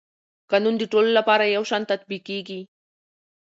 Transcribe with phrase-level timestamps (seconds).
[0.51, 2.61] قانون د ټولو لپاره یو شان تطبیقېږي.